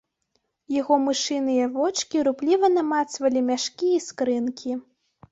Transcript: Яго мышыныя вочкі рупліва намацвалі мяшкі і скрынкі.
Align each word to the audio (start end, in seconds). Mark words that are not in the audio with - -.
Яго 0.75 0.95
мышыныя 1.07 1.65
вочкі 1.75 2.23
рупліва 2.27 2.67
намацвалі 2.77 3.43
мяшкі 3.49 3.91
і 3.97 3.99
скрынкі. 4.07 4.73